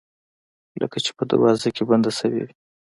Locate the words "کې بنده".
1.75-2.11